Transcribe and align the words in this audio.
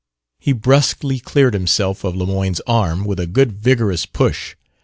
He 0.39 0.51
brusquely 0.51 1.19
cleared 1.19 1.53
himself 1.53 2.03
of 2.03 2.15
Lemoyne's 2.15 2.59
arm 2.65 3.05
with 3.05 3.19
a 3.19 3.27
good 3.27 3.51
vigorous 3.51 4.07
push. 4.07 4.55